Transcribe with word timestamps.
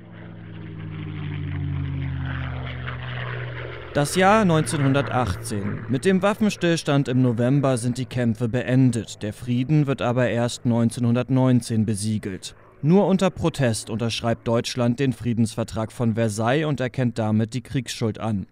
Das 3.95 4.16
Jahr 4.16 4.41
1918. 4.41 5.85
Mit 5.88 6.03
dem 6.03 6.22
Waffenstillstand 6.22 7.08
im 7.08 7.22
November 7.22 7.77
sind 7.77 7.98
die 7.98 8.05
Kämpfe 8.05 8.49
beendet. 8.49 9.23
Der 9.23 9.31
Frieden 9.31 9.88
wird 9.88 10.02
aber 10.02 10.27
erst 10.27 10.66
1919 10.66 11.86
besiegelt. 11.86 12.55
Nur 12.81 13.08
unter 13.08 13.30
Protest 13.30 13.89
unterschreibt 13.89 14.50
Deutschland 14.50 15.00
den 15.00 15.13
Friedensvertrag 15.13 15.94
von 15.94 16.16
Versailles 16.16 16.66
und 16.66 16.81
erkennt 16.81 17.17
damit 17.17 17.53
die 17.53 17.62
Kriegsschuld 17.62 18.20
an. 18.20 18.48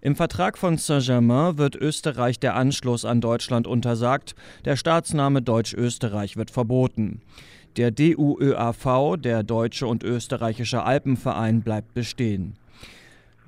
Im 0.00 0.16
Vertrag 0.16 0.56
von 0.56 0.78
Saint-Germain 0.78 1.58
wird 1.58 1.76
Österreich 1.76 2.40
der 2.40 2.56
Anschluss 2.56 3.04
an 3.04 3.20
Deutschland 3.20 3.66
untersagt, 3.66 4.36
der 4.64 4.76
Staatsname 4.76 5.42
Deutsch-Österreich 5.42 6.38
wird 6.38 6.50
verboten. 6.50 7.20
Der 7.76 7.90
DUÖAV, 7.90 9.18
der 9.18 9.42
Deutsche 9.42 9.86
und 9.86 10.02
Österreichische 10.02 10.82
Alpenverein, 10.82 11.60
bleibt 11.60 11.92
bestehen. 11.92 12.54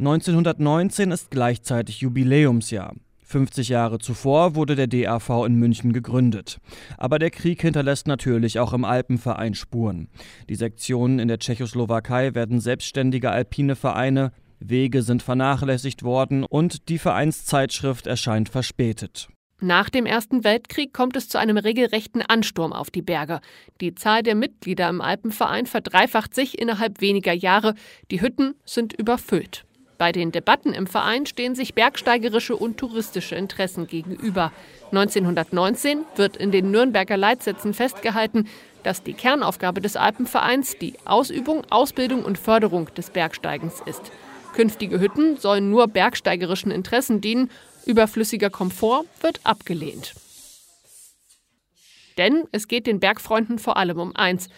1919 0.01 1.11
ist 1.11 1.31
gleichzeitig 1.31 2.01
Jubiläumsjahr. 2.01 2.95
50 3.23 3.69
Jahre 3.69 3.99
zuvor 3.99 4.55
wurde 4.55 4.75
der 4.75 4.87
DAV 4.87 5.45
in 5.45 5.57
München 5.57 5.93
gegründet. 5.93 6.59
Aber 6.97 7.19
der 7.19 7.31
Krieg 7.31 7.61
hinterlässt 7.61 8.07
natürlich 8.07 8.59
auch 8.59 8.73
im 8.73 8.87
Alpenverein 8.87 9.53
Spuren. 9.53 10.09
Die 10.49 10.55
Sektionen 10.55 11.19
in 11.19 11.29
der 11.29 11.39
Tschechoslowakei 11.39 12.35
werden 12.35 12.61
selbstständige 12.61 13.31
alpine 13.31 13.77
Vereine, 13.77 14.33
Wege 14.59 15.03
sind 15.03 15.23
vernachlässigt 15.23 16.03
worden 16.03 16.45
und 16.45 16.89
die 16.89 16.99
Vereinszeitschrift 16.99 18.07
erscheint 18.07 18.49
verspätet. 18.49 19.29
Nach 19.61 19.91
dem 19.91 20.07
Ersten 20.07 20.45
Weltkrieg 20.45 20.95
kommt 20.95 21.15
es 21.15 21.29
zu 21.29 21.39
einem 21.39 21.59
regelrechten 21.59 22.23
Ansturm 22.23 22.73
auf 22.73 22.91
die 22.91 23.03
Berge. 23.03 23.41
Die 23.83 23.95
Zahl 23.95 24.23
der 24.23 24.35
Mitglieder 24.35 24.89
im 24.89 25.03
Alpenverein 25.03 25.67
verdreifacht 25.67 26.35
sich 26.35 26.59
innerhalb 26.59 27.03
weniger 27.03 27.35
Jahre. 27.35 27.75
Die 28.11 28.23
Hütten 28.23 28.55
sind 28.65 28.95
überfüllt. 28.95 29.67
Bei 30.01 30.13
den 30.13 30.33
Debatten 30.33 30.73
im 30.73 30.87
Verein 30.87 31.27
stehen 31.27 31.55
sich 31.55 31.75
bergsteigerische 31.75 32.57
und 32.57 32.79
touristische 32.79 33.35
Interessen 33.35 33.87
gegenüber. 33.87 34.51
1919 34.93 36.07
wird 36.17 36.39
in 36.39 36.51
den 36.51 36.71
Nürnberger 36.71 37.19
Leitsätzen 37.19 37.75
festgehalten, 37.75 38.49
dass 38.83 39.03
die 39.03 39.13
Kernaufgabe 39.13 39.83
des 39.83 39.97
Alpenvereins 39.97 40.79
die 40.79 40.95
Ausübung, 41.05 41.67
Ausbildung 41.69 42.25
und 42.25 42.39
Förderung 42.39 42.89
des 42.95 43.11
Bergsteigens 43.11 43.83
ist. 43.85 44.01
Künftige 44.55 45.01
Hütten 45.01 45.37
sollen 45.37 45.69
nur 45.69 45.87
bergsteigerischen 45.87 46.71
Interessen 46.71 47.21
dienen, 47.21 47.51
überflüssiger 47.85 48.49
Komfort 48.49 49.05
wird 49.21 49.41
abgelehnt. 49.45 50.15
Denn 52.17 52.45
es 52.53 52.69
geht 52.69 52.87
den 52.87 53.01
Bergfreunden 53.01 53.59
vor 53.59 53.77
allem 53.77 54.01
um 54.01 54.17
eins, 54.17 54.49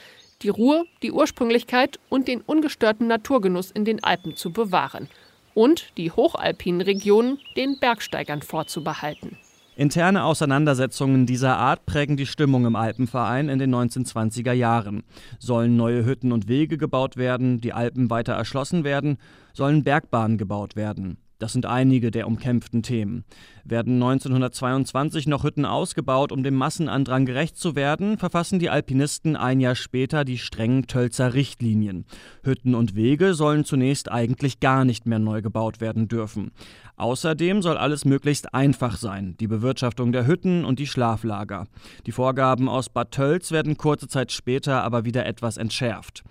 die 0.42 0.50
Ruhe, 0.50 0.84
die 1.02 1.10
Ursprünglichkeit 1.10 1.98
und 2.08 2.28
den 2.28 2.42
ungestörten 2.42 3.08
Naturgenuss 3.08 3.72
in 3.72 3.84
den 3.84 4.04
Alpen 4.04 4.36
zu 4.36 4.52
bewahren 4.52 5.08
und 5.54 5.96
die 5.96 6.10
hochalpinen 6.10 6.80
Regionen 6.80 7.38
den 7.56 7.78
Bergsteigern 7.78 8.42
vorzubehalten. 8.42 9.36
Interne 9.74 10.24
Auseinandersetzungen 10.24 11.24
dieser 11.24 11.56
Art 11.56 11.86
prägen 11.86 12.18
die 12.18 12.26
Stimmung 12.26 12.66
im 12.66 12.76
Alpenverein 12.76 13.48
in 13.48 13.58
den 13.58 13.74
1920er 13.74 14.52
Jahren. 14.52 15.02
Sollen 15.38 15.76
neue 15.76 16.04
Hütten 16.04 16.30
und 16.30 16.46
Wege 16.46 16.76
gebaut 16.76 17.16
werden, 17.16 17.62
die 17.62 17.72
Alpen 17.72 18.10
weiter 18.10 18.34
erschlossen 18.34 18.84
werden, 18.84 19.16
sollen 19.54 19.82
Bergbahnen 19.82 20.36
gebaut 20.36 20.76
werden. 20.76 21.16
Das 21.42 21.52
sind 21.52 21.66
einige 21.66 22.12
der 22.12 22.28
umkämpften 22.28 22.84
Themen. 22.84 23.24
Werden 23.64 23.94
1922 23.94 25.26
noch 25.26 25.42
Hütten 25.42 25.64
ausgebaut, 25.64 26.30
um 26.30 26.44
dem 26.44 26.54
Massenandrang 26.54 27.26
gerecht 27.26 27.56
zu 27.56 27.74
werden, 27.74 28.16
verfassen 28.16 28.60
die 28.60 28.70
Alpinisten 28.70 29.34
ein 29.34 29.58
Jahr 29.58 29.74
später 29.74 30.24
die 30.24 30.38
strengen 30.38 30.86
Tölzer 30.86 31.34
Richtlinien. 31.34 32.04
Hütten 32.44 32.76
und 32.76 32.94
Wege 32.94 33.34
sollen 33.34 33.64
zunächst 33.64 34.08
eigentlich 34.08 34.60
gar 34.60 34.84
nicht 34.84 35.04
mehr 35.04 35.18
neu 35.18 35.42
gebaut 35.42 35.80
werden 35.80 36.06
dürfen. 36.06 36.52
Außerdem 36.94 37.60
soll 37.60 37.76
alles 37.76 38.04
möglichst 38.04 38.54
einfach 38.54 38.96
sein, 38.96 39.34
die 39.40 39.48
Bewirtschaftung 39.48 40.12
der 40.12 40.28
Hütten 40.28 40.64
und 40.64 40.78
die 40.78 40.86
Schlaflager. 40.86 41.66
Die 42.06 42.12
Vorgaben 42.12 42.68
aus 42.68 42.88
Bad 42.88 43.10
Tölz 43.10 43.50
werden 43.50 43.76
kurze 43.76 44.06
Zeit 44.06 44.30
später 44.30 44.84
aber 44.84 45.04
wieder 45.04 45.26
etwas 45.26 45.56
entschärft. 45.56 46.22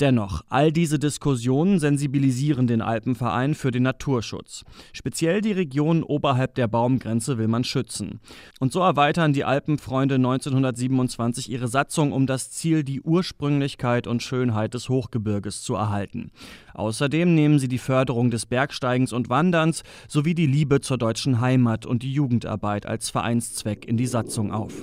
Dennoch, 0.00 0.40
all 0.48 0.72
diese 0.72 0.98
Diskussionen 0.98 1.78
sensibilisieren 1.78 2.66
den 2.66 2.80
Alpenverein 2.80 3.54
für 3.54 3.70
den 3.70 3.82
Naturschutz. 3.82 4.64
Speziell 4.94 5.42
die 5.42 5.52
Regionen 5.52 6.02
oberhalb 6.02 6.54
der 6.54 6.68
Baumgrenze 6.68 7.36
will 7.36 7.48
man 7.48 7.64
schützen. 7.64 8.18
Und 8.60 8.72
so 8.72 8.80
erweitern 8.80 9.34
die 9.34 9.44
Alpenfreunde 9.44 10.14
1927 10.14 11.50
ihre 11.50 11.68
Satzung, 11.68 12.12
um 12.12 12.26
das 12.26 12.50
Ziel, 12.50 12.82
die 12.82 13.02
Ursprünglichkeit 13.02 14.06
und 14.06 14.22
Schönheit 14.22 14.72
des 14.72 14.88
Hochgebirges 14.88 15.62
zu 15.62 15.74
erhalten. 15.74 16.30
Außerdem 16.72 17.34
nehmen 17.34 17.58
sie 17.58 17.68
die 17.68 17.76
Förderung 17.76 18.30
des 18.30 18.46
Bergsteigens 18.46 19.12
und 19.12 19.28
Wanderns 19.28 19.82
sowie 20.08 20.34
die 20.34 20.46
Liebe 20.46 20.80
zur 20.80 20.96
deutschen 20.96 21.42
Heimat 21.42 21.84
und 21.84 22.02
die 22.02 22.12
Jugendarbeit 22.14 22.86
als 22.86 23.10
Vereinszweck 23.10 23.84
in 23.86 23.98
die 23.98 24.06
Satzung 24.06 24.50
auf. 24.50 24.82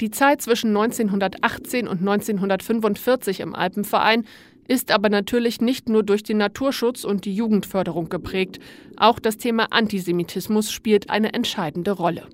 Die 0.00 0.10
Zeit 0.10 0.40
zwischen 0.42 0.68
1918 0.68 1.88
und 1.88 1.98
1945 2.00 3.40
im 3.40 3.54
Alpenverein 3.54 4.24
ist 4.68 4.92
aber 4.92 5.08
natürlich 5.08 5.60
nicht 5.60 5.88
nur 5.88 6.02
durch 6.02 6.22
den 6.22 6.36
Naturschutz 6.36 7.02
und 7.02 7.24
die 7.24 7.34
Jugendförderung 7.34 8.08
geprägt. 8.08 8.60
Auch 8.96 9.18
das 9.18 9.38
Thema 9.38 9.72
Antisemitismus 9.72 10.70
spielt 10.70 11.10
eine 11.10 11.32
entscheidende 11.32 11.90
Rolle. 11.90 12.26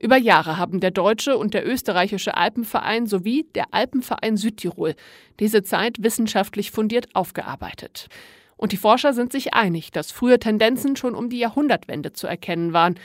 Über 0.00 0.16
Jahre 0.16 0.56
haben 0.56 0.80
der 0.80 0.90
deutsche 0.90 1.36
und 1.36 1.54
der 1.54 1.68
österreichische 1.68 2.36
Alpenverein 2.36 3.06
sowie 3.06 3.46
der 3.54 3.66
Alpenverein 3.72 4.36
Südtirol 4.36 4.94
diese 5.38 5.62
Zeit 5.62 6.02
wissenschaftlich 6.02 6.70
fundiert 6.70 7.14
aufgearbeitet. 7.14 8.08
Und 8.56 8.72
die 8.72 8.78
Forscher 8.78 9.12
sind 9.12 9.30
sich 9.30 9.54
einig, 9.54 9.92
dass 9.92 10.10
frühe 10.10 10.38
Tendenzen 10.38 10.96
schon 10.96 11.14
um 11.14 11.28
die 11.28 11.38
Jahrhundertwende 11.38 12.12
zu 12.14 12.26
erkennen 12.26 12.72
waren. 12.72 12.96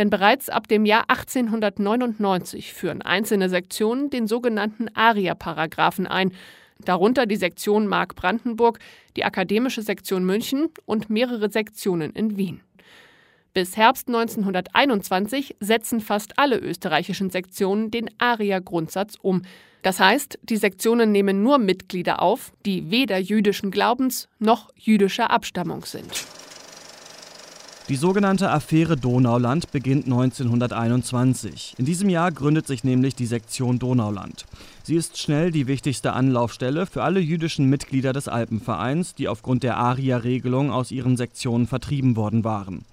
Denn 0.00 0.08
bereits 0.08 0.48
ab 0.48 0.66
dem 0.66 0.86
Jahr 0.86 1.10
1899 1.10 2.72
führen 2.72 3.02
einzelne 3.02 3.50
Sektionen 3.50 4.08
den 4.08 4.26
sogenannten 4.26 4.88
ARIA-Paragraphen 4.94 6.06
ein, 6.06 6.32
darunter 6.82 7.26
die 7.26 7.36
Sektion 7.36 7.86
Mark-Brandenburg, 7.86 8.78
die 9.18 9.24
Akademische 9.24 9.82
Sektion 9.82 10.24
München 10.24 10.68
und 10.86 11.10
mehrere 11.10 11.50
Sektionen 11.50 12.12
in 12.12 12.38
Wien. 12.38 12.62
Bis 13.52 13.76
Herbst 13.76 14.08
1921 14.08 15.56
setzen 15.60 16.00
fast 16.00 16.38
alle 16.38 16.56
österreichischen 16.56 17.28
Sektionen 17.28 17.90
den 17.90 18.08
ARIA-Grundsatz 18.16 19.16
um. 19.20 19.42
Das 19.82 20.00
heißt, 20.00 20.38
die 20.42 20.56
Sektionen 20.56 21.12
nehmen 21.12 21.42
nur 21.42 21.58
Mitglieder 21.58 22.22
auf, 22.22 22.54
die 22.64 22.90
weder 22.90 23.18
jüdischen 23.18 23.70
Glaubens 23.70 24.30
noch 24.38 24.70
jüdischer 24.76 25.30
Abstammung 25.30 25.84
sind. 25.84 26.24
Die 27.90 27.96
sogenannte 27.96 28.52
Affäre 28.52 28.96
Donauland 28.96 29.72
beginnt 29.72 30.04
1921. 30.04 31.74
In 31.76 31.84
diesem 31.84 32.08
Jahr 32.08 32.30
gründet 32.30 32.68
sich 32.68 32.84
nämlich 32.84 33.16
die 33.16 33.26
Sektion 33.26 33.80
Donauland. 33.80 34.46
Sie 34.84 34.94
ist 34.94 35.18
schnell 35.18 35.50
die 35.50 35.66
wichtigste 35.66 36.12
Anlaufstelle 36.12 36.86
für 36.86 37.02
alle 37.02 37.18
jüdischen 37.18 37.68
Mitglieder 37.68 38.12
des 38.12 38.28
Alpenvereins, 38.28 39.16
die 39.16 39.26
aufgrund 39.26 39.64
der 39.64 39.76
ARIA-Regelung 39.76 40.70
aus 40.70 40.92
ihren 40.92 41.16
Sektionen 41.16 41.66
vertrieben 41.66 42.14
worden 42.14 42.44
waren. 42.44 42.84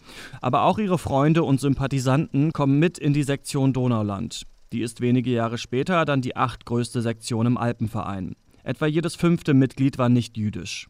Aber 0.41 0.63
auch 0.63 0.79
ihre 0.79 0.97
Freunde 0.97 1.43
und 1.43 1.61
Sympathisanten 1.61 2.51
kommen 2.51 2.79
mit 2.79 2.97
in 2.97 3.13
die 3.13 3.21
Sektion 3.21 3.73
Donauland. 3.73 4.47
Die 4.71 4.81
ist 4.81 4.99
wenige 4.99 5.29
Jahre 5.29 5.59
später 5.59 6.05
dann 6.05 6.23
die 6.23 6.35
achtgrößte 6.35 7.03
Sektion 7.03 7.45
im 7.45 7.57
Alpenverein. 7.59 8.35
Etwa 8.63 8.87
jedes 8.87 9.15
fünfte 9.15 9.53
Mitglied 9.53 9.99
war 9.99 10.09
nicht 10.09 10.37
jüdisch. 10.37 10.87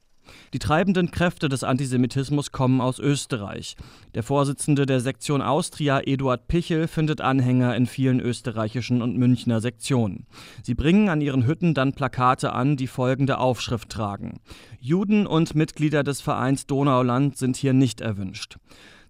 Die 0.53 0.59
treibenden 0.59 1.11
Kräfte 1.11 1.49
des 1.49 1.63
Antisemitismus 1.63 2.51
kommen 2.51 2.81
aus 2.81 2.99
Österreich. 2.99 3.75
Der 4.15 4.23
Vorsitzende 4.23 4.85
der 4.85 4.99
Sektion 4.99 5.41
Austria, 5.41 5.99
Eduard 5.99 6.47
Pichel, 6.47 6.87
findet 6.87 7.21
Anhänger 7.21 7.75
in 7.75 7.85
vielen 7.85 8.19
österreichischen 8.19 9.01
und 9.01 9.17
Münchner 9.17 9.61
Sektionen. 9.61 10.25
Sie 10.63 10.75
bringen 10.75 11.09
an 11.09 11.21
ihren 11.21 11.45
Hütten 11.45 11.73
dann 11.73 11.93
Plakate 11.93 12.53
an, 12.53 12.77
die 12.77 12.87
folgende 12.87 13.37
Aufschrift 13.37 13.89
tragen. 13.89 14.39
Juden 14.79 15.27
und 15.27 15.55
Mitglieder 15.55 16.03
des 16.03 16.21
Vereins 16.21 16.65
Donauland 16.65 17.37
sind 17.37 17.57
hier 17.57 17.73
nicht 17.73 18.01
erwünscht. 18.01 18.57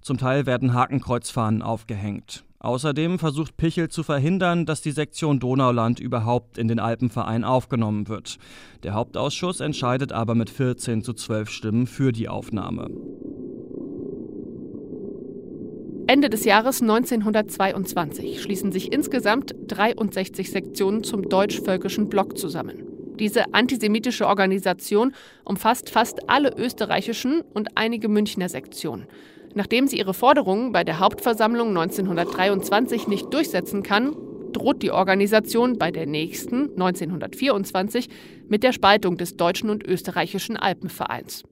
Zum 0.01 0.17
Teil 0.17 0.45
werden 0.45 0.73
Hakenkreuzfahnen 0.73 1.61
aufgehängt. 1.61 2.46
Außerdem 2.59 3.19
versucht 3.19 3.55
Pichel 3.55 3.89
zu 3.89 4.01
verhindern, 4.01 4.65
dass 4.65 4.81
die 4.81 4.91
Sektion 4.91 5.39
Donauland 5.39 5.99
überhaupt 5.99 6.57
in 6.57 6.67
den 6.67 6.79
Alpenverein 6.79 7.43
aufgenommen 7.43 8.07
wird. 8.07 8.37
Der 8.83 8.93
Hauptausschuss 8.93 9.59
entscheidet 9.59 10.11
aber 10.11 10.33
mit 10.33 10.49
14 10.49 11.03
zu 11.03 11.13
12 11.13 11.49
Stimmen 11.49 11.87
für 11.87 12.11
die 12.11 12.27
Aufnahme. 12.27 12.89
Ende 16.07 16.29
des 16.29 16.45
Jahres 16.45 16.81
1922 16.81 18.41
schließen 18.41 18.71
sich 18.71 18.93
insgesamt 18.93 19.53
63 19.67 20.49
Sektionen 20.49 21.03
zum 21.03 21.27
deutsch-völkischen 21.27 22.07
Block 22.07 22.37
zusammen. 22.37 22.83
Diese 23.19 23.53
antisemitische 23.53 24.25
Organisation 24.25 25.13
umfasst 25.43 25.89
fast 25.89 26.29
alle 26.29 26.55
österreichischen 26.55 27.41
und 27.41 27.69
einige 27.75 28.07
Münchner 28.07 28.47
Sektionen. 28.47 29.05
Nachdem 29.57 29.87
sie 29.87 29.97
ihre 29.97 30.13
Forderungen 30.13 30.71
bei 30.71 30.83
der 30.83 30.99
Hauptversammlung 30.99 31.69
1923 31.69 33.07
nicht 33.07 33.33
durchsetzen 33.33 33.81
kann, 33.81 34.15
droht 34.53 34.83
die 34.83 34.91
Organisation 34.91 35.79
bei 35.79 35.89
der 35.89 36.05
nächsten 36.05 36.69
1924 36.79 38.07
mit 38.49 38.61
der 38.61 38.71
Spaltung 38.71 39.17
des 39.17 39.35
deutschen 39.35 39.71
und 39.71 39.83
österreichischen 39.83 40.57
Alpenvereins. 40.57 41.43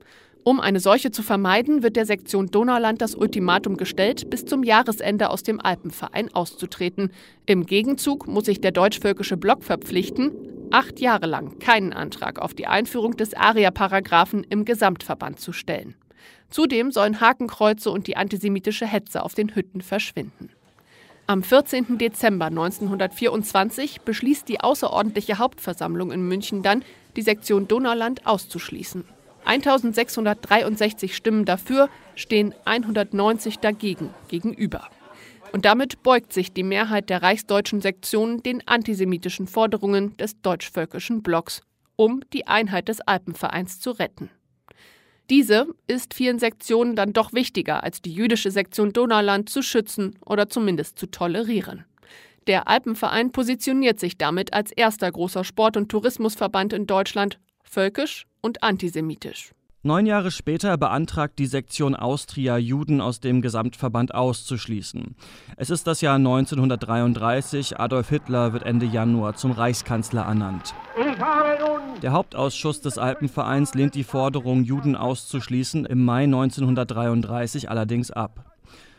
Um 0.43 0.59
eine 0.59 0.79
solche 0.79 1.09
zu 1.09 1.23
vermeiden, 1.23 1.81
wird 1.81 1.95
der 1.95 2.05
Sektion 2.05 2.45
Donauland 2.45 3.01
das 3.01 3.15
Ultimatum 3.15 3.75
gestellt, 3.75 4.29
bis 4.29 4.45
zum 4.45 4.61
Jahresende 4.61 5.31
aus 5.31 5.41
dem 5.41 5.59
Alpenverein 5.59 6.31
auszutreten. 6.31 7.09
Im 7.47 7.65
Gegenzug 7.65 8.27
muss 8.27 8.45
sich 8.45 8.61
der 8.61 8.71
deutsch-völkische 8.71 9.37
Block 9.37 9.63
verpflichten, 9.63 10.31
acht 10.71 10.99
Jahre 10.99 11.25
lang 11.25 11.59
keinen 11.59 11.93
Antrag 11.93 12.39
auf 12.39 12.53
die 12.53 12.67
Einführung 12.67 13.17
des 13.17 13.33
ARIA-Paragraphen 13.33 14.43
im 14.43 14.65
Gesamtverband 14.65 15.39
zu 15.39 15.53
stellen. 15.53 15.95
Zudem 16.49 16.91
sollen 16.91 17.21
Hakenkreuze 17.21 17.91
und 17.91 18.07
die 18.07 18.17
antisemitische 18.17 18.85
Hetze 18.85 19.23
auf 19.23 19.33
den 19.33 19.55
Hütten 19.55 19.81
verschwinden. 19.81 20.49
Am 21.27 21.41
14. 21.41 21.97
Dezember 21.97 22.45
1924 22.45 24.01
beschließt 24.01 24.47
die 24.47 24.61
außerordentliche 24.61 25.39
Hauptversammlung 25.39 26.11
in 26.11 26.27
München 26.27 26.61
dann, 26.61 26.83
die 27.15 27.23
Sektion 27.23 27.67
Donauland 27.67 28.27
auszuschließen. 28.27 29.05
1663 29.45 31.15
Stimmen 31.15 31.45
dafür 31.45 31.89
stehen 32.15 32.53
190 32.65 33.59
dagegen 33.59 34.11
gegenüber. 34.27 34.89
Und 35.51 35.65
damit 35.65 36.03
beugt 36.03 36.33
sich 36.33 36.51
die 36.51 36.63
Mehrheit 36.63 37.09
der 37.09 37.21
reichsdeutschen 37.21 37.81
Sektionen 37.81 38.43
den 38.43 38.67
antisemitischen 38.67 39.47
Forderungen 39.47 40.17
des 40.17 40.41
deutschvölkischen 40.41 41.23
Blocks, 41.23 41.61
um 41.95 42.21
die 42.33 42.47
Einheit 42.47 42.89
des 42.89 43.01
Alpenvereins 43.01 43.79
zu 43.79 43.91
retten. 43.91 44.29
Diese 45.29 45.67
ist 45.87 46.13
vielen 46.13 46.37
Sektionen 46.37 46.95
dann 46.95 47.13
doch 47.13 47.33
wichtiger, 47.33 47.83
als 47.83 48.01
die 48.01 48.13
jüdische 48.13 48.51
Sektion 48.51 48.93
Donauland 48.93 49.49
zu 49.49 49.63
schützen 49.63 50.17
oder 50.23 50.49
zumindest 50.49 50.99
zu 50.99 51.07
tolerieren. 51.07 51.85
Der 52.47 52.67
Alpenverein 52.67 53.31
positioniert 53.31 53.99
sich 53.99 54.19
damit 54.19 54.53
als 54.53 54.71
erster 54.71 55.11
großer 55.11 55.43
Sport- 55.43 55.77
und 55.77 55.89
Tourismusverband 55.89 56.73
in 56.73 56.85
Deutschland 56.85 57.39
völkisch 57.63 58.27
und 58.41 58.61
antisemitisch. 58.61 59.51
Neun 59.85 60.07
Jahre 60.07 60.31
später 60.31 60.77
beantragt 60.77 61.37
die 61.37 61.45
Sektion 61.45 61.95
Austria, 61.95 62.57
Juden 62.57 63.01
aus 63.01 63.19
dem 63.19 63.43
Gesamtverband 63.43 64.15
auszuschließen. 64.15 65.15
Es 65.57 65.69
ist 65.69 65.85
das 65.85 66.01
Jahr 66.01 66.15
1933. 66.15 67.79
Adolf 67.79 68.09
Hitler 68.09 68.51
wird 68.51 68.63
Ende 68.63 68.87
Januar 68.87 69.35
zum 69.35 69.51
Reichskanzler 69.51 70.23
ernannt. 70.23 70.73
Der 72.01 72.13
Hauptausschuss 72.13 72.81
des 72.81 72.97
Alpenvereins 72.97 73.75
lehnt 73.75 73.93
die 73.93 74.03
Forderung, 74.03 74.63
Juden 74.63 74.95
auszuschließen, 74.95 75.85
im 75.85 76.03
Mai 76.03 76.23
1933 76.23 77.69
allerdings 77.69 78.09
ab. 78.09 78.54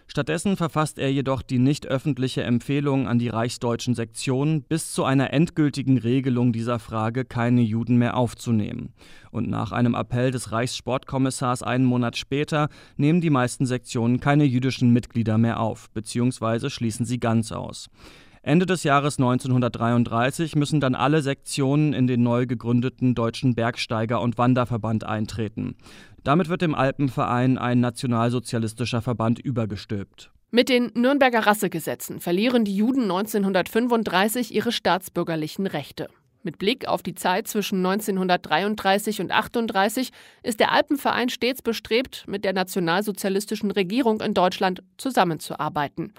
Stattdessen 0.07 0.57
verfasst 0.57 0.99
er 0.99 1.13
jedoch 1.13 1.43
die 1.43 1.59
nicht 1.59 1.87
öffentliche 1.87 2.43
Empfehlung 2.43 3.09
an 3.09 3.19
die 3.19 3.29
reichsdeutschen 3.29 3.95
Sektionen, 3.95 4.63
bis 4.63 4.93
zu 4.93 5.05
einer 5.05 5.33
endgültigen 5.33 5.99
Regelung 5.99 6.53
dieser 6.53 6.79
Frage 6.79 7.25
keine 7.25 7.63
Juden 7.63 7.97
mehr 7.97 8.17
aufzunehmen. 8.17 8.95
Und 9.31 9.49
nach 9.51 9.73
einem 9.73 9.95
Appell 9.95 10.31
des 10.31 10.53
Reichssportkommissars 10.53 11.63
einen 11.63 11.85
Monat 11.85 12.17
später 12.17 12.69
nehmen 12.97 13.21
die 13.21 13.31
meisten 13.31 13.67
Sektionen 13.67 14.21
keine 14.21 14.45
jüdischen 14.45 14.93
Mitglieder 14.93 15.39
mehr 15.39 15.61
auf, 15.61 15.91
beziehungsweise 15.91 16.71
schließen 16.71 17.05
sie 17.05 17.19
ganz 17.19 17.53
aus. 17.53 17.91
Ende 18.47 18.65
des 18.65 18.85
Jahres 18.85 19.19
1933 19.19 20.55
müssen 20.55 20.79
dann 20.79 20.95
alle 20.95 21.21
Sektionen 21.21 21.93
in 21.93 22.07
den 22.07 22.23
neu 22.23 22.47
gegründeten 22.47 23.17
Deutschen 23.17 23.57
Bergsteiger- 23.57 24.21
und 24.21 24.39
Wanderverband 24.39 25.03
eintreten. 25.03 25.75
Damit 26.23 26.49
wird 26.49 26.63
dem 26.63 26.73
Alpenverein 26.73 27.59
ein 27.59 27.81
nationalsozialistischer 27.81 29.03
Verband 29.03 29.41
übergestülpt. 29.41 30.31
Mit 30.53 30.69
den 30.69 30.93
Nürnberger 30.95 31.45
Rassegesetzen 31.45 32.21
verlieren 32.21 32.65
die 32.65 32.77
Juden 32.77 33.03
1935 33.03 34.55
ihre 34.55 34.71
staatsbürgerlichen 34.71 35.67
Rechte. 35.67 36.07
Mit 36.45 36.59
Blick 36.59 36.87
auf 36.87 37.03
die 37.03 37.17
Zeit 37.17 37.49
zwischen 37.49 37.85
1933 37.85 39.23
und 39.23 39.33
1938 39.33 40.11
ist 40.45 40.61
der 40.61 40.71
Alpenverein 40.71 41.31
stets 41.31 41.63
bestrebt, 41.63 42.23
mit 42.29 42.45
der 42.45 42.53
nationalsozialistischen 42.53 43.73
Regierung 43.73 44.21
in 44.21 44.35
Deutschland 44.35 44.85
zusammenzuarbeiten. 44.99 46.13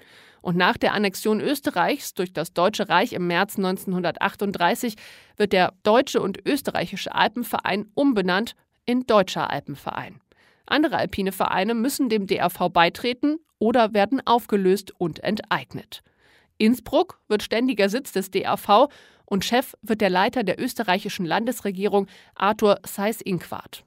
Und 0.48 0.56
nach 0.56 0.78
der 0.78 0.94
Annexion 0.94 1.42
Österreichs 1.42 2.14
durch 2.14 2.32
das 2.32 2.54
Deutsche 2.54 2.88
Reich 2.88 3.12
im 3.12 3.26
März 3.26 3.58
1938 3.58 4.94
wird 5.36 5.52
der 5.52 5.74
Deutsche 5.82 6.22
und 6.22 6.38
Österreichische 6.46 7.14
Alpenverein 7.14 7.90
umbenannt 7.92 8.54
in 8.86 9.04
Deutscher 9.06 9.50
Alpenverein. 9.50 10.22
Andere 10.64 10.96
alpine 10.96 11.32
Vereine 11.32 11.74
müssen 11.74 12.08
dem 12.08 12.26
DRV 12.26 12.70
beitreten 12.70 13.40
oder 13.58 13.92
werden 13.92 14.26
aufgelöst 14.26 14.94
und 14.96 15.22
enteignet. 15.22 16.02
Innsbruck 16.56 17.20
wird 17.28 17.42
ständiger 17.42 17.90
Sitz 17.90 18.12
des 18.12 18.30
DAV 18.30 18.88
und 19.26 19.44
Chef 19.44 19.74
wird 19.82 20.00
der 20.00 20.08
Leiter 20.08 20.44
der 20.44 20.58
österreichischen 20.58 21.26
Landesregierung 21.26 22.06
Arthur 22.34 22.80
Seyß-Inquart. 22.86 23.84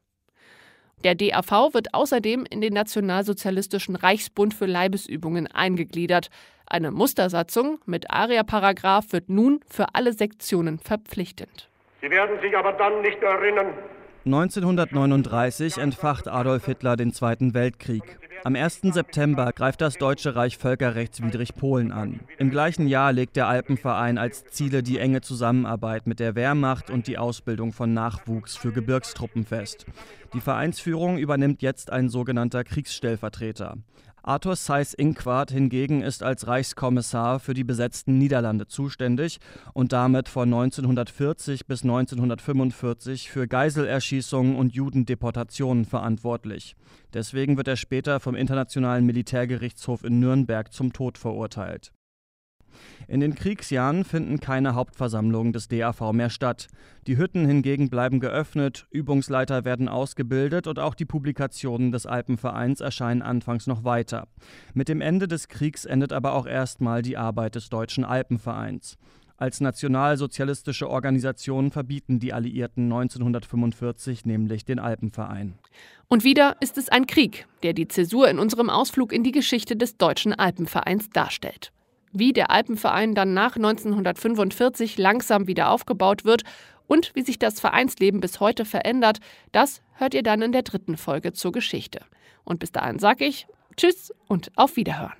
Der 1.03 1.15
DAV 1.15 1.73
wird 1.73 1.93
außerdem 1.93 2.45
in 2.49 2.61
den 2.61 2.73
Nationalsozialistischen 2.73 3.95
Reichsbund 3.95 4.53
für 4.53 4.67
Leibesübungen 4.67 5.47
eingegliedert. 5.47 6.29
Eine 6.67 6.91
Mustersatzung 6.91 7.79
mit 7.85 8.11
ARIA-Paragraph 8.11 9.11
wird 9.11 9.29
nun 9.29 9.61
für 9.67 9.95
alle 9.95 10.13
Sektionen 10.13 10.79
verpflichtend. 10.79 11.69
Sie 12.01 12.09
werden 12.09 12.39
sich 12.41 12.55
aber 12.55 12.73
dann 12.73 13.01
nicht 13.01 13.21
erinnern. 13.21 13.73
1939 14.25 15.79
entfacht 15.79 16.27
Adolf 16.27 16.65
Hitler 16.65 16.95
den 16.95 17.11
Zweiten 17.11 17.55
Weltkrieg. 17.55 18.19
Am 18.43 18.55
1. 18.55 18.81
September 18.81 19.51
greift 19.53 19.81
das 19.81 19.97
Deutsche 19.97 20.35
Reich 20.35 20.57
völkerrechtswidrig 20.57 21.53
Polen 21.53 21.91
an. 21.91 22.21
Im 22.39 22.49
gleichen 22.49 22.87
Jahr 22.87 23.13
legt 23.13 23.35
der 23.35 23.47
Alpenverein 23.47 24.17
als 24.17 24.45
Ziele 24.45 24.81
die 24.81 24.97
enge 24.97 25.21
Zusammenarbeit 25.21 26.07
mit 26.07 26.19
der 26.19 26.33
Wehrmacht 26.33 26.89
und 26.89 27.05
die 27.05 27.19
Ausbildung 27.19 27.71
von 27.71 27.93
Nachwuchs 27.93 28.57
für 28.57 28.71
Gebirgstruppen 28.71 29.45
fest. 29.45 29.85
Die 30.33 30.41
Vereinsführung 30.41 31.19
übernimmt 31.19 31.61
jetzt 31.61 31.91
ein 31.91 32.09
sogenannter 32.09 32.63
Kriegsstellvertreter. 32.63 33.77
Arthur 34.23 34.55
Seyß-Inquart 34.55 35.49
hingegen 35.49 36.03
ist 36.03 36.21
als 36.21 36.45
Reichskommissar 36.45 37.39
für 37.39 37.55
die 37.55 37.63
besetzten 37.63 38.19
Niederlande 38.19 38.67
zuständig 38.67 39.39
und 39.73 39.93
damit 39.93 40.29
von 40.29 40.53
1940 40.53 41.65
bis 41.65 41.81
1945 41.81 43.31
für 43.31 43.47
Geiselerschießungen 43.47 44.55
und 44.55 44.75
Judendeportationen 44.75 45.85
verantwortlich. 45.85 46.75
Deswegen 47.13 47.57
wird 47.57 47.67
er 47.67 47.77
später 47.77 48.19
vom 48.19 48.35
Internationalen 48.35 49.07
Militärgerichtshof 49.07 50.03
in 50.03 50.19
Nürnberg 50.19 50.71
zum 50.71 50.93
Tod 50.93 51.17
verurteilt. 51.17 51.91
In 53.07 53.19
den 53.19 53.35
Kriegsjahren 53.35 54.03
finden 54.03 54.39
keine 54.39 54.75
Hauptversammlungen 54.75 55.53
des 55.53 55.67
DAV 55.67 56.11
mehr 56.13 56.29
statt. 56.29 56.67
Die 57.07 57.17
Hütten 57.17 57.45
hingegen 57.45 57.89
bleiben 57.89 58.19
geöffnet, 58.19 58.87
Übungsleiter 58.91 59.65
werden 59.65 59.89
ausgebildet 59.89 60.67
und 60.67 60.79
auch 60.79 60.95
die 60.95 61.05
Publikationen 61.05 61.91
des 61.91 62.05
Alpenvereins 62.05 62.81
erscheinen 62.81 63.21
anfangs 63.21 63.67
noch 63.67 63.83
weiter. 63.83 64.27
Mit 64.73 64.89
dem 64.89 65.01
Ende 65.01 65.27
des 65.27 65.47
Kriegs 65.47 65.85
endet 65.85 66.13
aber 66.13 66.33
auch 66.33 66.45
erstmal 66.45 67.01
die 67.01 67.17
Arbeit 67.17 67.55
des 67.55 67.69
Deutschen 67.69 68.03
Alpenvereins. 68.03 68.97
Als 69.41 69.59
nationalsozialistische 69.59 70.87
Organisation 70.87 71.71
verbieten 71.71 72.19
die 72.19 72.31
Alliierten 72.31 72.83
1945 72.83 74.23
nämlich 74.27 74.65
den 74.65 74.77
Alpenverein. 74.77 75.55
Und 76.07 76.23
wieder 76.23 76.57
ist 76.59 76.77
es 76.77 76.89
ein 76.89 77.07
Krieg, 77.07 77.47
der 77.63 77.73
die 77.73 77.87
Zäsur 77.87 78.29
in 78.29 78.37
unserem 78.37 78.69
Ausflug 78.69 79.11
in 79.11 79.23
die 79.23 79.31
Geschichte 79.31 79.75
des 79.75 79.97
Deutschen 79.97 80.33
Alpenvereins 80.33 81.09
darstellt. 81.09 81.71
Wie 82.13 82.33
der 82.33 82.51
Alpenverein 82.51 83.15
dann 83.15 83.33
nach 83.33 83.55
1945 83.55 84.97
langsam 84.97 85.47
wieder 85.47 85.69
aufgebaut 85.69 86.25
wird 86.25 86.43
und 86.87 87.11
wie 87.15 87.21
sich 87.21 87.39
das 87.39 87.59
Vereinsleben 87.59 88.19
bis 88.19 88.39
heute 88.39 88.65
verändert, 88.65 89.19
das 89.51 89.81
hört 89.93 90.13
ihr 90.13 90.23
dann 90.23 90.41
in 90.41 90.51
der 90.51 90.63
dritten 90.63 90.97
Folge 90.97 91.31
zur 91.31 91.51
Geschichte. 91.51 92.01
Und 92.43 92.59
bis 92.59 92.71
dahin 92.71 92.99
sage 92.99 93.25
ich 93.25 93.47
Tschüss 93.77 94.13
und 94.27 94.51
auf 94.57 94.75
Wiederhören. 94.75 95.13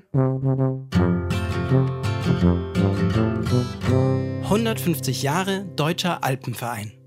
150 4.43 5.23
Jahre 5.23 5.65
Deutscher 5.77 6.23
Alpenverein. 6.23 7.00